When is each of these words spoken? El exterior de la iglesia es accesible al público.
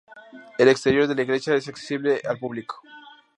El 0.57 0.67
exterior 0.67 1.05
de 1.07 1.13
la 1.13 1.21
iglesia 1.21 1.53
es 1.53 1.67
accesible 1.67 2.21
al 2.27 2.39
público. 2.39 2.81